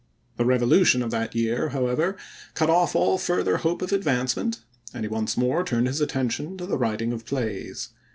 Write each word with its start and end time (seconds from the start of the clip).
The 0.37 0.45
Revolution 0.47 1.03
of 1.03 1.11
that 1.11 1.35
year, 1.35 1.69
however, 1.69 2.17
cut 2.55 2.71
off 2.71 2.95
all 2.95 3.19
further 3.19 3.57
hope 3.57 3.83
of 3.83 3.91
advancement, 3.91 4.61
and 4.95 5.03
he 5.05 5.07
once 5.07 5.37
more 5.37 5.63
turned 5.63 5.85
his 5.85 6.01
attention 6.01 6.57
to 6.57 6.65
the 6.65 6.75
writing 6.79 7.13
of 7.13 7.23
plays. 7.23 7.89